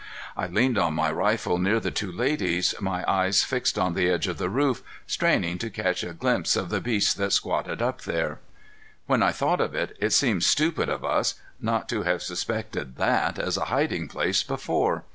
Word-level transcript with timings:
I 0.35 0.47
leaned 0.47 0.79
on 0.79 0.95
my 0.95 1.11
rifle 1.11 1.59
near 1.59 1.79
the 1.79 1.91
two 1.91 2.11
ladies, 2.11 2.73
my 2.79 3.05
eyes 3.07 3.43
fixed 3.43 3.77
on 3.77 3.93
the 3.93 4.09
edge 4.09 4.25
of 4.27 4.39
the 4.39 4.49
roof, 4.49 4.81
straining 5.05 5.59
to 5.59 5.69
catch 5.69 6.01
a 6.03 6.11
glimpse 6.11 6.55
of 6.55 6.69
the 6.71 6.81
beast 6.81 7.17
that 7.17 7.33
squatted 7.33 7.83
up 7.83 8.01
there. 8.01 8.39
When 9.05 9.21
I 9.21 9.31
thought 9.31 9.61
of 9.61 9.75
it, 9.75 9.95
it 9.99 10.09
seemed 10.09 10.43
stupid 10.43 10.89
of 10.89 11.05
us 11.05 11.35
not 11.59 11.87
to 11.89 12.01
have 12.01 12.23
suspected 12.23 12.95
that 12.95 13.37
as 13.37 13.57
a 13.57 13.65
hiding 13.65 14.07
place 14.07 14.41
before. 14.41 15.03